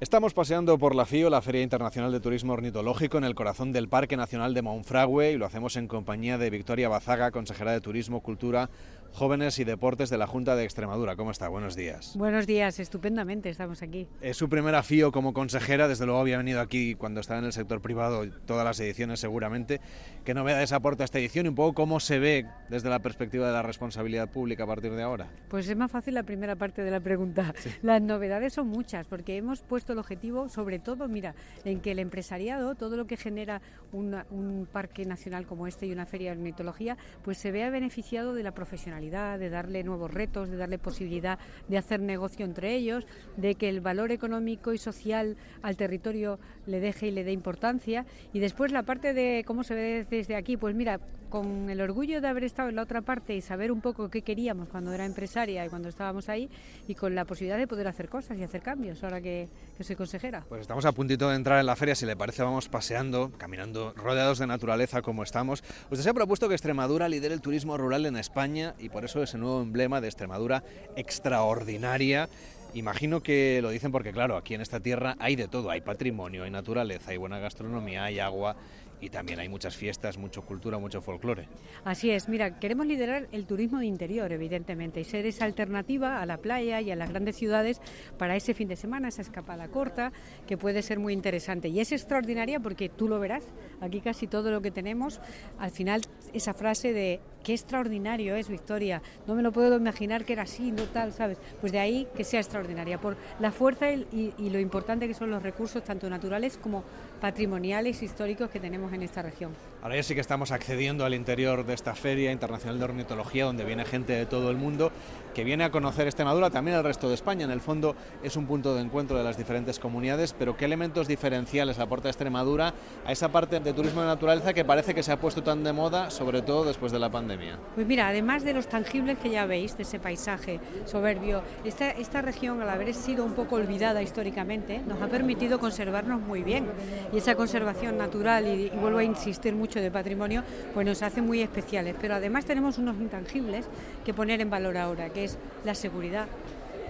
Estamos 0.00 0.32
paseando 0.32 0.78
por 0.78 0.94
la 0.94 1.04
FIO, 1.04 1.28
la 1.28 1.42
Feria 1.42 1.60
Internacional 1.60 2.10
de 2.10 2.20
Turismo 2.20 2.54
Ornitológico, 2.54 3.18
en 3.18 3.24
el 3.24 3.34
corazón 3.34 3.70
del 3.70 3.90
Parque 3.90 4.16
Nacional 4.16 4.54
de 4.54 4.62
Monfragüe 4.62 5.32
y 5.32 5.36
lo 5.36 5.44
hacemos 5.44 5.76
en 5.76 5.88
compañía 5.88 6.38
de 6.38 6.48
Victoria 6.48 6.88
Bazaga, 6.88 7.30
consejera 7.30 7.72
de 7.72 7.82
Turismo, 7.82 8.22
Cultura, 8.22 8.70
Jóvenes 9.12 9.58
y 9.58 9.64
Deportes 9.64 10.08
de 10.08 10.16
la 10.16 10.26
Junta 10.26 10.56
de 10.56 10.64
Extremadura. 10.64 11.16
¿Cómo 11.16 11.32
está? 11.32 11.48
Buenos 11.48 11.76
días. 11.76 12.14
Buenos 12.16 12.46
días, 12.46 12.78
estupendamente 12.78 13.50
estamos 13.50 13.82
aquí. 13.82 14.06
Es 14.22 14.38
su 14.38 14.48
primera 14.48 14.82
FIO 14.82 15.12
como 15.12 15.34
consejera, 15.34 15.86
desde 15.88 16.06
luego 16.06 16.20
había 16.20 16.38
venido 16.38 16.60
aquí 16.60 16.94
cuando 16.94 17.20
estaba 17.20 17.40
en 17.40 17.46
el 17.46 17.52
sector 17.52 17.82
privado, 17.82 18.24
todas 18.46 18.64
las 18.64 18.80
ediciones 18.80 19.20
seguramente. 19.20 19.82
¿Qué 20.24 20.32
novedades 20.32 20.72
aporta 20.72 21.04
esta 21.04 21.18
edición 21.18 21.44
y 21.44 21.50
un 21.50 21.56
poco 21.56 21.74
cómo 21.74 22.00
se 22.00 22.18
ve 22.18 22.46
desde 22.70 22.88
la 22.88 23.00
perspectiva 23.00 23.48
de 23.48 23.52
la 23.52 23.62
responsabilidad 23.62 24.30
pública 24.30 24.64
a 24.64 24.66
partir 24.66 24.92
de 24.92 25.02
ahora? 25.02 25.28
Pues 25.48 25.68
es 25.68 25.76
más 25.76 25.90
fácil 25.90 26.14
la 26.14 26.22
primera 26.22 26.56
parte 26.56 26.82
de 26.82 26.90
la 26.90 27.00
pregunta. 27.00 27.52
Las 27.82 28.00
novedades 28.00 28.54
son 28.54 28.68
muchas 28.68 29.06
porque 29.06 29.36
hemos 29.36 29.60
puesto 29.60 29.89
el 29.92 29.98
objetivo, 29.98 30.48
sobre 30.48 30.78
todo, 30.78 31.08
mira, 31.08 31.34
en 31.64 31.80
que 31.80 31.92
el 31.92 31.98
empresariado, 31.98 32.74
todo 32.74 32.96
lo 32.96 33.06
que 33.06 33.16
genera 33.16 33.60
un 33.92 34.68
parque 34.72 35.04
nacional 35.04 35.46
como 35.46 35.66
este 35.66 35.86
y 35.86 35.92
una 35.92 36.06
feria 36.06 36.30
de 36.30 36.38
ornitología, 36.38 36.96
pues 37.22 37.38
se 37.38 37.50
vea 37.50 37.70
beneficiado 37.70 38.34
de 38.34 38.42
la 38.42 38.52
profesionalidad, 38.52 39.38
de 39.38 39.50
darle 39.50 39.82
nuevos 39.84 40.12
retos, 40.12 40.48
de 40.48 40.56
darle 40.56 40.78
posibilidad 40.78 41.38
de 41.68 41.78
hacer 41.78 42.00
negocio 42.00 42.44
entre 42.44 42.74
ellos, 42.74 43.06
de 43.36 43.54
que 43.54 43.68
el 43.68 43.80
valor 43.80 44.12
económico 44.12 44.72
y 44.72 44.78
social 44.78 45.36
al 45.62 45.76
territorio 45.76 46.38
le 46.66 46.80
deje 46.80 47.08
y 47.08 47.10
le 47.10 47.24
dé 47.24 47.32
importancia. 47.32 48.06
Y 48.32 48.40
después 48.40 48.72
la 48.72 48.82
parte 48.82 49.12
de 49.12 49.44
cómo 49.46 49.64
se 49.64 49.74
ve 49.74 50.06
desde 50.08 50.36
aquí, 50.36 50.56
pues 50.56 50.74
mira, 50.74 51.00
con 51.30 51.70
el 51.70 51.80
orgullo 51.80 52.20
de 52.20 52.28
haber 52.28 52.44
estado 52.44 52.68
en 52.68 52.76
la 52.76 52.82
otra 52.82 53.00
parte 53.00 53.34
y 53.34 53.40
saber 53.40 53.72
un 53.72 53.80
poco 53.80 54.10
qué 54.10 54.22
queríamos 54.22 54.68
cuando 54.68 54.92
era 54.92 55.06
empresaria 55.06 55.64
y 55.64 55.68
cuando 55.68 55.88
estábamos 55.88 56.28
ahí, 56.28 56.50
y 56.86 56.94
con 56.94 57.14
la 57.14 57.24
posibilidad 57.24 57.56
de 57.56 57.66
poder 57.66 57.88
hacer 57.88 58.08
cosas 58.08 58.36
y 58.38 58.42
hacer 58.42 58.60
cambios 58.60 59.02
ahora 59.02 59.20
que, 59.20 59.48
que 59.78 59.84
soy 59.84 59.96
consejera. 59.96 60.44
Pues 60.48 60.62
estamos 60.62 60.84
a 60.84 60.92
puntito 60.92 61.30
de 61.30 61.36
entrar 61.36 61.60
en 61.60 61.66
la 61.66 61.76
feria, 61.76 61.94
si 61.94 62.04
le 62.04 62.16
parece 62.16 62.42
vamos 62.42 62.68
paseando, 62.68 63.30
caminando 63.38 63.94
rodeados 63.94 64.38
de 64.38 64.46
naturaleza 64.46 65.00
como 65.00 65.22
estamos. 65.22 65.62
Usted 65.90 66.02
se 66.02 66.10
ha 66.10 66.14
propuesto 66.14 66.48
que 66.48 66.54
Extremadura 66.54 67.08
lidere 67.08 67.32
el 67.32 67.40
turismo 67.40 67.78
rural 67.78 68.04
en 68.04 68.16
España 68.16 68.74
y 68.78 68.88
por 68.88 69.04
eso 69.04 69.22
ese 69.22 69.38
nuevo 69.38 69.62
emblema 69.62 70.00
de 70.00 70.08
Extremadura 70.08 70.64
extraordinaria 70.96 72.28
Imagino 72.74 73.20
que 73.20 73.60
lo 73.62 73.70
dicen 73.70 73.90
porque, 73.90 74.12
claro, 74.12 74.36
aquí 74.36 74.54
en 74.54 74.60
esta 74.60 74.78
tierra 74.78 75.16
hay 75.18 75.34
de 75.34 75.48
todo, 75.48 75.70
hay 75.70 75.80
patrimonio, 75.80 76.44
hay 76.44 76.50
naturaleza, 76.50 77.10
hay 77.10 77.16
buena 77.16 77.40
gastronomía, 77.40 78.04
hay 78.04 78.20
agua 78.20 78.56
y 79.00 79.08
también 79.08 79.40
hay 79.40 79.48
muchas 79.48 79.76
fiestas, 79.76 80.18
mucha 80.18 80.40
cultura, 80.40 80.78
mucho 80.78 81.00
folclore. 81.00 81.48
Así 81.84 82.10
es, 82.10 82.28
mira, 82.28 82.58
queremos 82.58 82.86
liderar 82.86 83.28
el 83.32 83.46
turismo 83.46 83.78
de 83.78 83.86
interior, 83.86 84.32
evidentemente, 84.32 85.00
y 85.00 85.04
ser 85.04 85.26
esa 85.26 85.44
alternativa 85.44 86.20
a 86.20 86.26
la 86.26 86.36
playa 86.36 86.80
y 86.80 86.90
a 86.90 86.96
las 86.96 87.10
grandes 87.10 87.36
ciudades 87.36 87.80
para 88.18 88.36
ese 88.36 88.54
fin 88.54 88.68
de 88.68 88.76
semana, 88.76 89.08
esa 89.08 89.22
escapada 89.22 89.68
corta, 89.68 90.12
que 90.46 90.56
puede 90.56 90.82
ser 90.82 90.98
muy 90.98 91.12
interesante. 91.12 91.68
Y 91.68 91.80
es 91.80 91.92
extraordinaria 91.92 92.60
porque 92.60 92.88
tú 92.88 93.08
lo 93.08 93.18
verás, 93.18 93.44
aquí 93.80 94.00
casi 94.00 94.26
todo 94.26 94.50
lo 94.50 94.60
que 94.60 94.70
tenemos, 94.70 95.20
al 95.58 95.70
final 95.70 96.02
esa 96.32 96.54
frase 96.54 96.92
de 96.92 97.20
qué 97.42 97.54
extraordinario 97.54 98.36
es 98.36 98.48
Victoria, 98.48 99.02
no 99.26 99.34
me 99.34 99.42
lo 99.42 99.50
puedo 99.52 99.76
imaginar 99.76 100.24
que 100.24 100.34
era 100.34 100.42
así, 100.42 100.72
no 100.72 100.84
tal, 100.84 101.12
¿sabes? 101.12 101.38
Pues 101.60 101.72
de 101.72 101.78
ahí 101.78 102.06
que 102.14 102.24
sea 102.24 102.40
extraordinaria, 102.40 103.00
por 103.00 103.16
la 103.38 103.50
fuerza 103.50 103.90
y, 103.90 104.34
y 104.36 104.50
lo 104.50 104.58
importante 104.58 105.08
que 105.08 105.14
son 105.14 105.30
los 105.30 105.42
recursos, 105.42 105.82
tanto 105.82 106.10
naturales 106.10 106.58
como 106.58 106.84
patrimoniales, 107.20 108.02
históricos 108.02 108.50
que 108.50 108.60
tenemos 108.60 108.89
en 108.92 109.02
esta 109.02 109.22
región. 109.22 109.52
Ahora 109.82 109.96
ya 109.96 110.02
sí 110.02 110.14
que 110.14 110.20
estamos 110.20 110.52
accediendo 110.52 111.04
al 111.04 111.14
interior 111.14 111.64
de 111.64 111.72
esta 111.72 111.94
Feria 111.94 112.32
Internacional 112.32 112.78
de 112.78 112.84
Ornitología, 112.84 113.46
donde 113.46 113.64
viene 113.64 113.84
gente 113.84 114.12
de 114.12 114.26
todo 114.26 114.50
el 114.50 114.56
mundo 114.56 114.92
que 115.34 115.44
viene 115.44 115.64
a 115.64 115.70
conocer 115.70 116.06
Extremadura, 116.06 116.50
también 116.50 116.76
el 116.76 116.84
resto 116.84 117.08
de 117.08 117.14
España. 117.14 117.44
En 117.44 117.50
el 117.50 117.60
fondo 117.60 117.94
es 118.22 118.36
un 118.36 118.46
punto 118.46 118.74
de 118.74 118.82
encuentro 118.82 119.16
de 119.16 119.24
las 119.24 119.36
diferentes 119.38 119.78
comunidades, 119.78 120.34
pero 120.38 120.56
¿qué 120.56 120.64
elementos 120.64 121.08
diferenciales 121.08 121.78
aporta 121.78 122.08
Extremadura 122.08 122.74
a 123.06 123.12
esa 123.12 123.30
parte 123.30 123.60
de 123.60 123.72
turismo 123.72 124.00
de 124.00 124.08
naturaleza 124.08 124.52
que 124.52 124.64
parece 124.64 124.94
que 124.94 125.02
se 125.02 125.12
ha 125.12 125.20
puesto 125.20 125.42
tan 125.42 125.64
de 125.64 125.72
moda, 125.72 126.10
sobre 126.10 126.42
todo 126.42 126.64
después 126.64 126.92
de 126.92 126.98
la 126.98 127.10
pandemia? 127.10 127.58
Pues 127.74 127.86
mira, 127.86 128.08
además 128.08 128.44
de 128.44 128.52
los 128.52 128.68
tangibles 128.68 129.18
que 129.18 129.30
ya 129.30 129.46
veis, 129.46 129.76
de 129.76 129.84
ese 129.84 129.98
paisaje 129.98 130.60
soberbio, 130.84 131.42
esta, 131.64 131.90
esta 131.90 132.22
región, 132.22 132.60
al 132.60 132.68
haber 132.68 132.92
sido 132.92 133.24
un 133.24 133.32
poco 133.32 133.56
olvidada 133.56 134.02
históricamente, 134.02 134.80
nos 134.86 135.00
ha 135.00 135.08
permitido 135.08 135.58
conservarnos 135.58 136.20
muy 136.20 136.42
bien. 136.42 136.66
Y 137.12 137.18
esa 137.18 137.34
conservación 137.34 137.96
natural, 137.96 138.46
y 138.46 138.70
vuelvo 138.80 138.98
a 138.98 139.04
insistir 139.04 139.54
mucho 139.54 139.80
de 139.80 139.90
patrimonio, 139.90 140.42
pues 140.74 140.86
nos 140.86 141.02
hace 141.02 141.22
muy 141.22 141.40
especiales. 141.42 141.94
Pero 142.00 142.14
además 142.14 142.44
tenemos 142.44 142.78
unos 142.78 142.96
intangibles 142.96 143.66
que 144.04 144.14
poner 144.14 144.40
en 144.40 144.50
valor 144.50 144.76
ahora, 144.76 145.10
que 145.10 145.24
es 145.24 145.38
la 145.64 145.74
seguridad, 145.74 146.26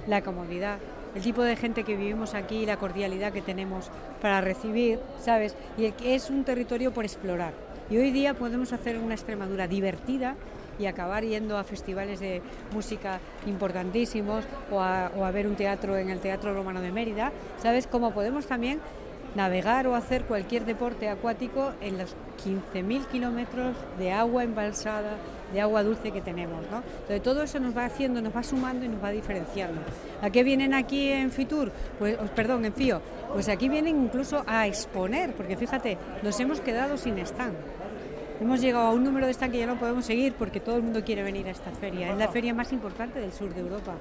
la 0.07 0.23
comodidad, 0.23 0.79
el 1.15 1.23
tipo 1.23 1.43
de 1.43 1.57
gente 1.57 1.85
que 1.85 1.97
vivimos 1.97 2.35
aquí, 2.35 2.67
la 2.67 2.77
cordialidad 2.77 3.33
que 3.33 3.43
tenemos 3.43 3.91
para 4.23 4.41
recibir, 4.41 5.01
¿sabes? 5.21 5.57
Y 5.77 5.87
el 5.87 5.95
que 5.95 6.15
es 6.15 6.31
un 6.31 6.45
territorio 6.45 6.93
por 6.93 7.05
explorar. 7.05 7.53
Y 7.91 7.97
hoy 7.97 8.13
día 8.13 8.35
podemos 8.35 8.73
hacer 8.73 8.99
una 8.99 9.15
Extremadura 9.15 9.67
divertida 9.67 10.37
y 10.79 10.87
acabar 10.87 11.25
yendo 11.25 11.59
a 11.59 11.65
festivales 11.65 12.21
de 12.21 12.41
música 12.73 13.19
importantísimos 13.47 14.45
o 14.71 14.81
a, 14.81 15.11
o 15.17 15.25
a 15.25 15.31
ver 15.31 15.47
un 15.47 15.57
teatro 15.57 15.97
en 15.97 16.09
el 16.09 16.21
Teatro 16.21 16.55
Romano 16.55 16.81
de 16.81 16.91
Mérida, 16.91 17.33
¿sabes? 17.61 17.87
Como 17.87 18.13
podemos 18.13 18.47
también 18.47 18.81
navegar 19.35 19.87
o 19.87 19.95
hacer 19.95 20.25
cualquier 20.25 20.65
deporte 20.65 21.09
acuático 21.09 21.73
en 21.81 21.99
los 21.99 22.15
15.000 22.45 23.07
kilómetros 23.07 23.77
de 23.99 24.13
agua 24.13 24.45
embalsada, 24.45 25.17
de 25.53 25.61
agua 25.61 25.83
dulce 25.83 26.11
que 26.11 26.21
tenemos. 26.21 26.63
¿no? 26.71 26.83
Entonces 27.01 27.23
todo 27.23 27.43
eso 27.43 27.61
nos 27.61 27.77
va 27.77 27.85
haciendo, 27.85 28.21
nos 28.23 28.35
va 28.35 28.43
sumando 28.43 28.85
y 28.85 28.89
nos 28.89 29.03
va 29.03 29.11
diferenciando. 29.11 29.81
¿A 30.23 30.31
qué 30.31 30.43
vienen 30.43 30.75
aquí 30.75 31.11
en 31.11 31.31
Fitur? 31.31 31.73
Pues, 31.99 32.17
perdón, 32.35 32.65
en 32.65 32.73
FIO. 32.73 33.01
Pues 33.33 33.49
aquí 33.49 33.69
vienen 33.69 34.03
incluso 34.05 34.43
a 34.47 34.67
exponer, 34.67 35.33
porque 35.35 35.57
fíjate, 35.57 35.99
nos 36.23 36.39
hemos 36.41 36.61
quedado 36.61 36.97
sin 36.97 37.19
stand. 37.19 37.55
Hemos 38.41 38.61
llegado 38.63 38.87
a 38.87 38.91
un 38.93 39.05
número 39.05 39.27
de 39.27 39.33
stand 39.33 39.53
que 39.53 39.59
ya 39.59 39.67
no 39.67 39.79
podemos 39.79 40.05
seguir 40.07 40.33
porque 40.33 40.61
todo 40.61 40.77
el 40.77 40.83
mundo 40.83 41.05
quiere 41.05 41.23
venir 41.23 41.47
a 41.47 41.51
esta 41.51 41.71
feria. 41.73 42.11
Es 42.11 42.19
la 42.19 42.29
feria 42.29 42.55
más 42.55 42.73
importante 42.73 43.21
del 43.21 43.33
sur 43.33 43.53
de 43.55 43.61
Europa 43.61 43.93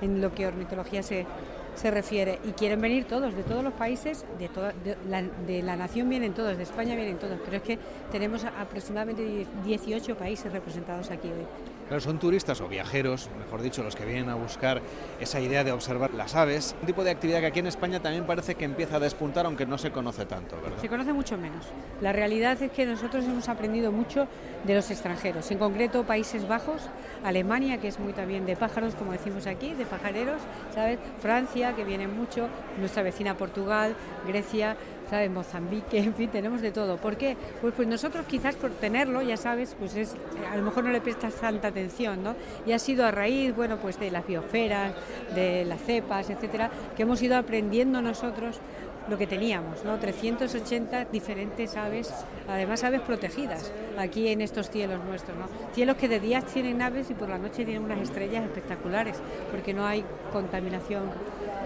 en 0.00 0.20
lo 0.22 0.34
que 0.34 0.46
ornitología 0.46 1.02
se, 1.02 1.26
se 1.74 1.90
refiere. 1.90 2.38
Y 2.44 2.52
quieren 2.52 2.80
venir 2.80 3.06
todos, 3.06 3.34
de 3.34 3.42
todos 3.42 3.62
los 3.64 3.72
países, 3.72 4.24
de, 4.38 4.48
toda, 4.48 4.72
de, 4.84 4.96
la, 5.08 5.22
de, 5.22 5.62
la, 5.62 5.76
nación 5.76 6.08
vienen 6.08 6.34
todos, 6.34 6.56
de 6.56 6.62
España 6.62 6.94
vienen 6.94 7.18
todos, 7.18 7.38
pero 7.44 7.56
es 7.56 7.62
que 7.62 7.78
tenemos 8.10 8.44
aproximadamente 8.44 9.46
18 9.64 10.16
países 10.16 10.52
representados 10.52 11.10
aquí 11.10 11.28
hoy. 11.28 11.46
Claro, 11.88 12.00
son 12.00 12.18
turistas 12.18 12.60
o 12.60 12.68
viajeros, 12.68 13.28
mejor 13.38 13.60
dicho, 13.60 13.82
los 13.82 13.96
que 13.96 14.04
vienen 14.04 14.30
a 14.30 14.34
buscar 14.34 14.80
esa 15.20 15.40
idea 15.40 15.62
de 15.62 15.72
observar 15.72 16.14
las 16.14 16.34
aves. 16.34 16.74
Un 16.80 16.86
tipo 16.86 17.04
de 17.04 17.10
actividad 17.10 17.40
que 17.40 17.46
aquí 17.46 17.58
en 17.58 17.66
España 17.66 18.00
también 18.00 18.24
parece 18.24 18.54
que 18.54 18.64
empieza 18.64 18.96
a 18.96 19.00
despuntar, 19.00 19.44
aunque 19.44 19.66
no 19.66 19.76
se 19.76 19.90
conoce 19.90 20.24
tanto, 20.24 20.56
¿verdad? 20.56 20.78
Se 20.80 20.88
conoce 20.88 21.12
mucho 21.12 21.36
menos. 21.36 21.66
La 22.00 22.12
realidad 22.12 22.60
es 22.62 22.70
que 22.70 22.86
nosotros 22.86 23.24
hemos 23.24 23.48
aprendido 23.48 23.92
mucho 23.92 24.26
de 24.64 24.74
los 24.74 24.90
extranjeros, 24.90 25.50
en 25.50 25.58
concreto 25.58 26.04
Países 26.04 26.48
Bajos, 26.48 26.82
Alemania, 27.24 27.78
que 27.78 27.88
es 27.88 27.98
muy 27.98 28.12
también 28.12 28.46
de 28.46 28.56
pájaros, 28.56 28.94
como 28.94 29.12
decimos 29.12 29.46
aquí, 29.46 29.74
de 29.74 29.84
pajareros, 29.84 30.40
¿sabes? 30.74 30.98
Francia, 31.20 31.61
que 31.70 31.84
viene 31.84 32.08
mucho, 32.08 32.48
nuestra 32.78 33.02
vecina 33.02 33.36
Portugal, 33.36 33.94
Grecia, 34.26 34.76
¿sabes? 35.08 35.30
Mozambique, 35.30 35.98
en 35.98 36.14
fin, 36.14 36.28
tenemos 36.30 36.60
de 36.60 36.72
todo. 36.72 36.96
¿Por 36.96 37.16
qué? 37.16 37.36
Pues, 37.60 37.72
pues 37.74 37.86
nosotros 37.86 38.26
quizás 38.26 38.56
por 38.56 38.70
tenerlo, 38.72 39.22
ya 39.22 39.36
sabes, 39.36 39.76
pues 39.78 39.94
es, 39.94 40.16
a 40.50 40.56
lo 40.56 40.62
mejor 40.62 40.84
no 40.84 40.90
le 40.90 41.00
prestas 41.00 41.34
tanta 41.34 41.68
atención, 41.68 42.22
¿no? 42.22 42.34
Y 42.66 42.72
ha 42.72 42.78
sido 42.78 43.06
a 43.06 43.10
raíz, 43.10 43.54
bueno, 43.54 43.76
pues 43.76 43.98
de 44.00 44.10
las 44.10 44.26
biosferas, 44.26 44.92
de 45.34 45.64
las 45.64 45.80
cepas, 45.82 46.28
etcétera, 46.28 46.70
que 46.96 47.02
hemos 47.02 47.22
ido 47.22 47.36
aprendiendo 47.36 48.02
nosotros 48.02 48.60
lo 49.08 49.18
que 49.18 49.26
teníamos, 49.26 49.84
¿no? 49.84 49.98
380 49.98 51.06
diferentes 51.06 51.76
aves, 51.76 52.12
además 52.48 52.84
aves 52.84 53.00
protegidas 53.00 53.72
aquí 53.98 54.28
en 54.28 54.40
estos 54.40 54.70
cielos 54.70 55.02
nuestros, 55.04 55.36
¿no? 55.36 55.46
Cielos 55.74 55.96
que 55.96 56.08
de 56.08 56.20
día 56.20 56.40
tienen 56.42 56.80
aves 56.82 57.10
y 57.10 57.14
por 57.14 57.28
la 57.28 57.38
noche 57.38 57.64
tienen 57.64 57.82
unas 57.82 58.00
estrellas 58.00 58.44
espectaculares, 58.44 59.20
porque 59.50 59.74
no 59.74 59.86
hay 59.86 60.04
contaminación, 60.32 61.10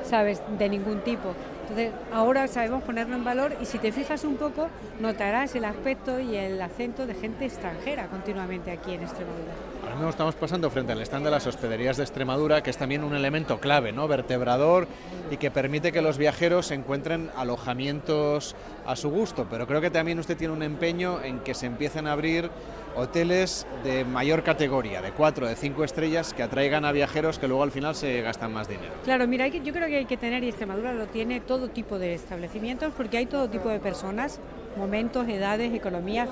¿sabes?, 0.08 0.40
de 0.58 0.68
ningún 0.68 1.00
tipo. 1.00 1.34
Entonces, 1.62 1.92
ahora 2.12 2.46
sabemos 2.46 2.82
ponerlo 2.84 3.16
en 3.16 3.24
valor 3.24 3.56
y 3.60 3.64
si 3.66 3.78
te 3.78 3.90
fijas 3.90 4.24
un 4.24 4.36
poco, 4.36 4.68
notarás 5.00 5.54
el 5.56 5.64
aspecto 5.64 6.20
y 6.20 6.36
el 6.36 6.60
acento 6.62 7.06
de 7.06 7.14
gente 7.14 7.44
extranjera 7.44 8.06
continuamente 8.06 8.70
aquí 8.70 8.94
en 8.94 9.02
Extremadura. 9.02 9.52
Mismo 9.96 10.10
estamos 10.10 10.34
pasando 10.34 10.68
frente 10.68 10.92
al 10.92 11.00
stand 11.00 11.24
de 11.24 11.30
las 11.30 11.46
hospederías 11.46 11.96
de 11.96 12.02
Extremadura, 12.02 12.62
que 12.62 12.68
es 12.68 12.76
también 12.76 13.02
un 13.02 13.14
elemento 13.14 13.58
clave, 13.60 13.92
¿no? 13.92 14.06
Vertebrador 14.06 14.86
y 15.30 15.38
que 15.38 15.50
permite 15.50 15.90
que 15.90 16.02
los 16.02 16.18
viajeros 16.18 16.70
encuentren 16.70 17.30
alojamientos 17.34 18.54
a 18.84 18.94
su 18.94 19.08
gusto. 19.08 19.46
Pero 19.48 19.66
creo 19.66 19.80
que 19.80 19.90
también 19.90 20.18
usted 20.18 20.36
tiene 20.36 20.52
un 20.52 20.62
empeño 20.62 21.22
en 21.22 21.38
que 21.38 21.54
se 21.54 21.64
empiecen 21.64 22.06
a 22.06 22.12
abrir 22.12 22.50
hoteles 22.94 23.66
de 23.84 24.04
mayor 24.04 24.42
categoría, 24.42 25.00
de 25.00 25.12
cuatro, 25.12 25.46
de 25.46 25.56
cinco 25.56 25.82
estrellas, 25.82 26.34
que 26.34 26.42
atraigan 26.42 26.84
a 26.84 26.92
viajeros 26.92 27.38
que 27.38 27.48
luego 27.48 27.62
al 27.62 27.70
final 27.70 27.94
se 27.94 28.20
gastan 28.20 28.52
más 28.52 28.68
dinero. 28.68 28.92
Claro, 29.02 29.26
mira, 29.26 29.48
yo 29.48 29.72
creo 29.72 29.88
que 29.88 29.96
hay 29.96 30.04
que 30.04 30.18
tener, 30.18 30.44
y 30.44 30.48
Extremadura 30.48 30.92
lo 30.92 31.06
tiene, 31.06 31.40
todo 31.40 31.70
tipo 31.70 31.98
de 31.98 32.12
establecimientos, 32.12 32.92
porque 32.94 33.16
hay 33.16 33.24
todo 33.24 33.48
tipo 33.48 33.70
de 33.70 33.78
personas, 33.78 34.40
momentos, 34.76 35.28
edades, 35.28 35.72
economías 35.74 36.28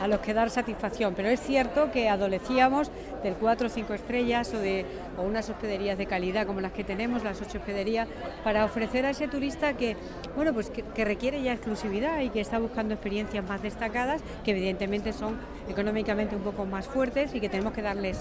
a 0.00 0.08
los 0.08 0.20
que 0.20 0.34
dar 0.34 0.50
satisfacción. 0.50 1.14
Pero 1.14 1.28
es 1.28 1.40
cierto 1.40 1.90
que 1.90 2.08
adolecíamos 2.08 2.90
del 3.22 3.34
4 3.34 3.66
o 3.66 3.70
5 3.70 3.94
estrellas 3.94 4.52
o 4.54 4.58
de 4.58 4.84
unas 5.18 5.48
hospederías 5.50 5.98
de 5.98 6.06
calidad 6.06 6.46
como 6.46 6.60
las 6.60 6.72
que 6.72 6.84
tenemos, 6.84 7.24
las 7.24 7.40
ocho 7.42 7.58
hospederías, 7.58 8.08
para 8.44 8.64
ofrecer 8.64 9.06
a 9.06 9.10
ese 9.10 9.28
turista 9.28 9.76
que, 9.76 9.96
bueno, 10.36 10.54
pues 10.54 10.70
que, 10.70 11.04
requiere 11.04 11.42
ya 11.42 11.52
exclusividad 11.52 12.20
y 12.20 12.30
que 12.30 12.40
está 12.40 12.58
buscando 12.58 12.94
experiencias 12.94 13.44
más 13.48 13.62
destacadas, 13.62 14.20
que 14.44 14.52
evidentemente 14.52 15.12
son 15.12 15.36
económicamente 15.68 16.36
un 16.36 16.42
poco 16.42 16.64
más 16.66 16.86
fuertes 16.86 17.34
y 17.34 17.40
que 17.40 17.48
tenemos 17.48 17.72
que 17.72 17.82
darle 17.82 18.12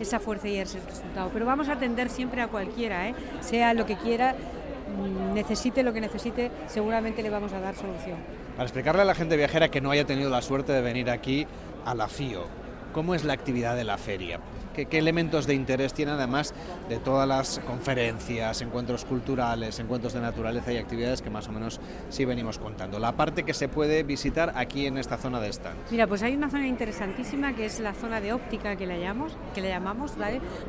esa 0.00 0.18
fuerza 0.18 0.48
y 0.48 0.56
ese 0.56 0.80
resultado. 0.80 1.30
Pero 1.32 1.46
vamos 1.46 1.68
a 1.68 1.74
atender 1.74 2.08
siempre 2.08 2.40
a 2.40 2.48
cualquiera, 2.48 3.08
¿eh? 3.08 3.14
sea 3.40 3.74
lo 3.74 3.86
que 3.86 3.96
quiera, 3.96 4.34
mm, 4.34 5.34
necesite 5.34 5.82
lo 5.82 5.92
que 5.92 6.00
necesite, 6.00 6.50
seguramente 6.66 7.22
le 7.22 7.30
vamos 7.30 7.52
a 7.52 7.60
dar 7.60 7.74
solución. 7.76 8.41
Para 8.52 8.64
explicarle 8.64 9.02
a 9.02 9.06
la 9.06 9.14
gente 9.14 9.36
viajera 9.36 9.70
que 9.70 9.80
no 9.80 9.90
haya 9.90 10.04
tenido 10.04 10.28
la 10.28 10.42
suerte 10.42 10.72
de 10.72 10.82
venir 10.82 11.10
aquí 11.10 11.46
a 11.86 11.94
la 11.94 12.08
FIO, 12.08 12.44
¿cómo 12.92 13.14
es 13.14 13.24
la 13.24 13.32
actividad 13.32 13.76
de 13.76 13.84
la 13.84 13.96
feria? 13.96 14.40
¿Qué, 14.74 14.86
elementos 14.98 15.46
de 15.46 15.54
interés 15.54 15.92
tiene 15.92 16.12
además 16.12 16.54
de 16.88 16.98
todas 16.98 17.28
las 17.28 17.60
conferencias, 17.66 18.62
encuentros 18.62 19.04
culturales, 19.04 19.78
encuentros 19.78 20.12
de 20.12 20.20
naturaleza 20.20 20.72
y 20.72 20.76
actividades 20.76 21.22
que 21.22 21.30
más 21.30 21.48
o 21.48 21.52
menos 21.52 21.80
sí 22.08 22.24
venimos 22.24 22.58
contando? 22.58 22.98
La 22.98 23.12
parte 23.12 23.42
que 23.42 23.54
se 23.54 23.68
puede 23.68 24.02
visitar 24.02 24.52
aquí 24.56 24.86
en 24.86 24.98
esta 24.98 25.16
zona 25.16 25.40
de 25.40 25.48
stand. 25.48 25.78
Mira, 25.90 26.06
pues 26.06 26.22
hay 26.22 26.34
una 26.34 26.50
zona 26.50 26.66
interesantísima 26.66 27.54
que 27.54 27.66
es 27.66 27.80
la 27.80 27.94
zona 27.94 28.20
de 28.20 28.32
óptica 28.32 28.76
que 28.76 28.86
le 28.86 29.00
llamamos, 29.00 29.36
que. 29.54 29.62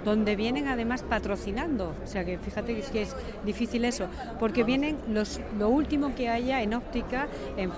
Donde 0.04 0.36
vienen 0.36 0.68
además 0.68 1.04
patrocinando, 1.04 1.94
o 2.04 2.08
sea 2.08 2.24
que 2.26 2.38
fíjate 2.38 2.82
que 2.92 3.02
es, 3.02 3.16
difícil 3.46 3.86
eso, 3.86 4.08
porque 4.40 4.64
vienen 4.64 4.98
los, 5.10 5.40
lo 5.58 5.70
último 5.70 6.16
que 6.16 6.30
haya 6.30 6.62
en 6.62 6.74
óptica, 6.74 7.28
en, 7.58 7.72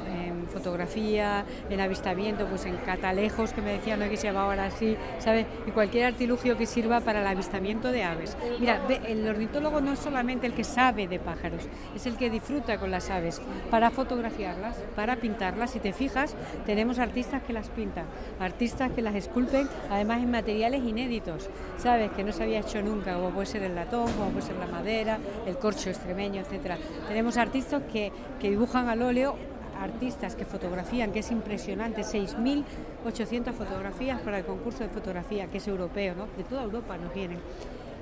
fotografía, 0.47 1.43
en 1.69 1.79
avistamiento, 1.81 2.45
pues 2.45 2.65
en 2.65 2.77
catalejos 2.77 3.51
que 3.51 3.61
me 3.61 3.73
decían 3.73 3.99
¿no? 3.99 4.09
que 4.09 4.17
se 4.17 4.27
llamaba 4.27 4.51
ahora 4.51 4.65
así, 4.65 4.95
¿sabes? 5.19 5.45
Y 5.67 5.71
cualquier 5.71 6.05
que 6.15 6.65
sirva 6.65 7.01
para 7.01 7.21
el 7.21 7.27
avistamiento 7.27 7.91
de 7.91 8.03
aves. 8.03 8.37
Mira, 8.59 8.81
el 9.07 9.27
ornitólogo 9.27 9.81
no 9.81 9.93
es 9.93 9.99
solamente 9.99 10.47
el 10.47 10.53
que 10.53 10.63
sabe 10.63 11.07
de 11.07 11.19
pájaros, 11.19 11.63
es 11.95 12.05
el 12.05 12.17
que 12.17 12.29
disfruta 12.29 12.77
con 12.77 12.91
las 12.91 13.09
aves, 13.09 13.41
para 13.69 13.91
fotografiarlas, 13.91 14.77
para 14.95 15.17
pintarlas. 15.17 15.71
Si 15.71 15.79
te 15.79 15.93
fijas, 15.93 16.35
tenemos 16.65 16.99
artistas 16.99 17.43
que 17.43 17.53
las 17.53 17.69
pintan, 17.69 18.05
artistas 18.39 18.91
que 18.91 19.01
las 19.01 19.15
esculpen, 19.15 19.67
además 19.89 20.21
en 20.21 20.31
materiales 20.31 20.83
inéditos, 20.83 21.49
¿sabes? 21.77 22.11
Que 22.11 22.23
no 22.23 22.31
se 22.31 22.43
había 22.43 22.59
hecho 22.59 22.81
nunca, 22.81 23.15
como 23.15 23.31
puede 23.31 23.47
ser 23.47 23.63
el 23.63 23.75
latón, 23.75 24.11
como 24.13 24.29
puede 24.31 24.45
ser 24.45 24.55
la 24.57 24.67
madera, 24.67 25.19
el 25.45 25.57
corcho 25.57 25.89
extremeño, 25.89 26.41
etcétera. 26.41 26.77
Tenemos 27.07 27.37
artistas 27.37 27.83
que, 27.91 28.11
que 28.39 28.49
dibujan 28.49 28.89
al 28.89 29.01
óleo 29.01 29.35
artistas 29.79 30.35
que 30.35 30.45
fotografían, 30.45 31.11
que 31.11 31.19
es 31.19 31.31
impresionante, 31.31 32.01
6.800 32.01 33.53
fotografías 33.53 34.19
para 34.21 34.39
el 34.39 34.45
concurso 34.45 34.83
de 34.83 34.89
fotografía, 34.89 35.47
que 35.47 35.57
es 35.57 35.67
europeo, 35.67 36.15
¿no? 36.15 36.27
De 36.37 36.43
toda 36.43 36.63
Europa 36.63 36.97
nos 36.97 37.13
vienen. 37.13 37.39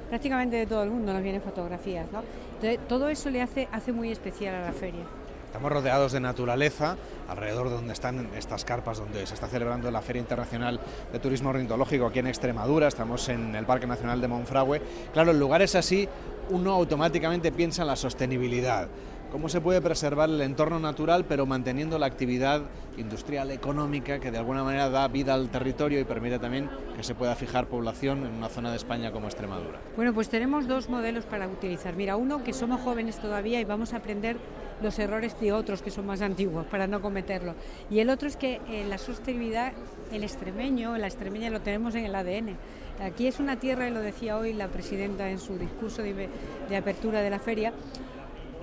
Prácticamente 0.09 0.55
de 0.57 0.65
todo 0.65 0.83
el 0.83 0.91
mundo 0.91 1.13
nos 1.13 1.23
vienen 1.23 1.41
fotografías, 1.41 2.07
¿no? 2.11 2.23
Todo 2.87 3.09
eso 3.09 3.29
le 3.29 3.41
hace, 3.41 3.67
hace 3.71 3.91
muy 3.91 4.11
especial 4.11 4.55
a 4.55 4.61
la 4.61 4.73
feria. 4.73 5.03
Estamos 5.53 5.71
rodeados 5.71 6.11
de 6.11 6.19
naturaleza, 6.19 6.97
alrededor 7.27 7.69
de 7.69 7.75
donde 7.75 7.93
están 7.93 8.27
estas 8.35 8.65
carpas, 8.65 8.97
donde 8.97 9.27
se 9.27 9.35
está 9.35 9.47
celebrando 9.47 9.91
la 9.91 10.01
Feria 10.01 10.19
Internacional 10.19 10.79
de 11.11 11.19
Turismo 11.19 11.51
Ornitológico 11.51 12.07
aquí 12.07 12.17
en 12.17 12.25
Extremadura, 12.25 12.87
estamos 12.87 13.29
en 13.29 13.53
el 13.53 13.63
Parque 13.63 13.85
Nacional 13.85 14.19
de 14.19 14.27
Monfragüe. 14.27 14.81
Claro, 15.13 15.29
en 15.29 15.39
lugares 15.39 15.75
así 15.75 16.09
uno 16.49 16.71
automáticamente 16.71 17.51
piensa 17.51 17.83
en 17.83 17.87
la 17.89 17.95
sostenibilidad 17.95 18.87
cómo 19.33 19.49
se 19.49 19.61
puede 19.61 19.81
preservar 19.81 20.29
el 20.29 20.39
entorno 20.41 20.79
natural 20.79 21.25
pero 21.25 21.47
manteniendo 21.47 21.97
la 21.97 22.05
actividad 22.05 22.61
industrial 22.97 23.49
económica 23.49 24.19
que 24.19 24.29
de 24.29 24.37
alguna 24.37 24.63
manera 24.63 24.91
da 24.91 25.07
vida 25.07 25.33
al 25.33 25.49
territorio 25.49 25.99
y 25.99 26.03
permite 26.03 26.37
también 26.37 26.69
que 26.95 27.01
se 27.01 27.15
pueda 27.15 27.35
fijar 27.35 27.65
población 27.65 28.27
en 28.27 28.33
una 28.35 28.47
zona 28.47 28.69
de 28.69 28.77
España 28.77 29.11
como 29.11 29.25
Extremadura. 29.25 29.79
Bueno, 29.95 30.13
pues 30.13 30.29
tenemos 30.29 30.67
dos 30.67 30.87
modelos 30.87 31.25
para 31.25 31.47
utilizar. 31.47 31.95
Mira, 31.95 32.15
uno 32.15 32.43
que 32.43 32.53
somos 32.53 32.81
jóvenes 32.81 33.17
todavía 33.17 33.59
y 33.59 33.65
vamos 33.65 33.93
a 33.93 33.97
aprender 33.97 34.37
los 34.83 34.99
errores 34.99 35.39
de 35.39 35.51
otros 35.51 35.81
que 35.81 35.89
son 35.89 36.05
más 36.05 36.21
antiguos 36.21 36.67
para 36.67 36.85
no 36.85 37.01
cometerlo. 37.01 37.55
Y 37.89 38.01
el 38.01 38.11
otro 38.11 38.27
es 38.27 38.37
que 38.37 38.61
eh, 38.69 38.85
la 38.87 38.99
sostenibilidad, 38.99 39.73
el 40.11 40.23
extremeño, 40.23 40.95
la 40.99 41.07
extremeña 41.07 41.49
lo 41.49 41.61
tenemos 41.61 41.95
en 41.95 42.05
el 42.05 42.13
ADN. 42.13 42.55
Aquí 43.01 43.25
es 43.25 43.39
una 43.39 43.55
tierra, 43.55 43.87
y 43.87 43.91
lo 43.91 44.01
decía 44.01 44.37
hoy 44.37 44.53
la 44.53 44.67
presidenta 44.67 45.27
en 45.31 45.39
su 45.39 45.57
discurso 45.57 46.03
de 46.03 46.77
apertura 46.77 47.21
de 47.21 47.31
la 47.31 47.39
feria, 47.39 47.73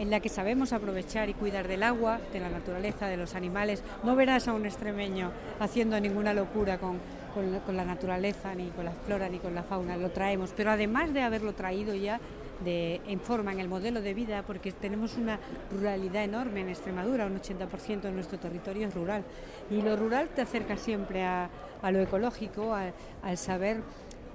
en 0.01 0.09
la 0.09 0.21
que 0.21 0.31
sabemos 0.31 0.73
aprovechar 0.73 1.29
y 1.29 1.35
cuidar 1.35 1.69
del 1.69 1.83
agua, 1.83 2.21
de 2.33 2.41
la 2.41 2.49
naturaleza, 2.49 3.07
de 3.07 3.19
los 3.19 3.35
animales. 3.35 3.83
No 4.03 4.17
verás 4.17 4.49
a 4.49 4.55
un 4.55 4.65
extremeño 4.65 5.31
haciendo 5.59 6.01
ninguna 6.01 6.33
locura 6.33 6.79
con, 6.79 6.99
con, 7.35 7.77
la 7.77 7.85
naturaleza, 7.85 8.55
ni 8.55 8.71
con 8.71 8.87
la 8.87 8.93
flora, 8.93 9.29
ni 9.29 9.39
con 9.39 9.55
la 9.55 9.63
fauna, 9.63 9.99
lo 9.99 10.11
traemos. 10.11 10.55
Pero 10.57 10.71
además 10.71 11.13
de 11.13 11.21
haberlo 11.21 11.53
traído 11.53 11.95
ya 11.95 12.19
de, 12.65 13.03
en 13.07 13.21
forma 13.21 13.53
en 13.53 13.61
el 13.61 13.69
modelo 13.69 14.01
de 14.01 14.15
vida, 14.15 14.43
porque 14.43 14.73
tenemos 14.73 15.19
una 15.19 15.39
ruralidad 15.71 16.25
enorme 16.25 16.61
en 16.63 16.71
Extremadura, 16.71 17.27
un 17.27 17.39
80% 17.39 18.01
de 18.01 18.13
nuestro 18.13 18.39
territorio 18.39 18.89
es 18.89 18.95
rural. 18.95 19.23
Y 19.71 19.83
lo 19.83 19.97
rural 19.97 20.31
te 20.31 20.41
acerca 20.41 20.79
siempre 20.79 21.25
a, 21.25 21.51
a 21.83 21.93
lo 21.93 22.01
ecológico, 22.01 22.75
al 22.75 23.37
saber 23.37 23.83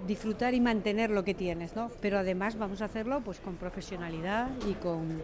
disfrutar 0.08 0.54
y 0.54 0.62
mantener 0.62 1.10
lo 1.10 1.24
que 1.24 1.34
tienes, 1.34 1.76
¿no? 1.76 1.90
Pero 2.02 2.20
además 2.20 2.58
vamos 2.58 2.82
a 2.82 2.86
hacerlo 2.86 3.22
pues 3.22 3.40
con 3.40 3.56
profesionalidad 3.56 4.50
y 4.70 4.74
con 4.74 5.22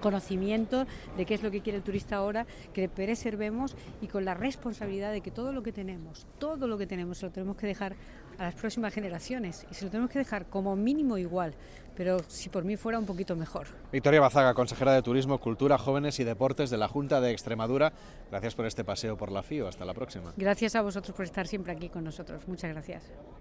conocimiento 0.00 0.86
de 1.16 1.26
qué 1.26 1.34
es 1.34 1.42
lo 1.42 1.50
que 1.50 1.60
quiere 1.60 1.78
el 1.78 1.84
turista 1.84 2.16
ahora, 2.16 2.46
que 2.72 2.88
preservemos 2.88 3.76
y 4.00 4.08
con 4.08 4.24
la 4.24 4.34
responsabilidad 4.34 5.12
de 5.12 5.20
que 5.20 5.30
todo 5.30 5.52
lo 5.52 5.62
que 5.62 5.72
tenemos, 5.72 6.26
todo 6.38 6.66
lo 6.66 6.78
que 6.78 6.86
tenemos, 6.86 7.18
se 7.18 7.26
lo 7.26 7.32
tenemos 7.32 7.56
que 7.56 7.66
dejar 7.66 7.94
a 8.38 8.44
las 8.44 8.54
próximas 8.54 8.92
generaciones 8.94 9.66
y 9.70 9.74
se 9.74 9.84
lo 9.84 9.90
tenemos 9.90 10.10
que 10.10 10.18
dejar 10.18 10.46
como 10.46 10.74
mínimo 10.74 11.18
igual, 11.18 11.54
pero 11.94 12.18
si 12.26 12.48
por 12.48 12.64
mí 12.64 12.76
fuera 12.76 12.98
un 12.98 13.04
poquito 13.04 13.36
mejor. 13.36 13.66
Victoria 13.92 14.20
Bazaga, 14.20 14.54
consejera 14.54 14.94
de 14.94 15.02
Turismo, 15.02 15.38
Cultura, 15.38 15.76
Jóvenes 15.76 16.18
y 16.20 16.24
Deportes 16.24 16.70
de 16.70 16.78
la 16.78 16.88
Junta 16.88 17.20
de 17.20 17.32
Extremadura, 17.32 17.92
gracias 18.30 18.54
por 18.54 18.64
este 18.64 18.82
paseo 18.82 19.16
por 19.16 19.30
la 19.30 19.42
FIO. 19.42 19.68
Hasta 19.68 19.84
la 19.84 19.92
próxima. 19.92 20.32
Gracias 20.36 20.74
a 20.74 20.82
vosotros 20.82 21.14
por 21.14 21.26
estar 21.26 21.46
siempre 21.46 21.72
aquí 21.72 21.90
con 21.90 22.04
nosotros. 22.04 22.48
Muchas 22.48 22.70
gracias. 22.72 23.02